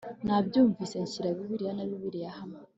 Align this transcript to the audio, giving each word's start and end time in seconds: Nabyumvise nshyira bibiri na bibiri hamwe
Nabyumvise 0.25 0.95
nshyira 1.03 1.29
bibiri 1.37 1.65
na 1.77 1.83
bibiri 1.91 2.19
hamwe 2.37 2.59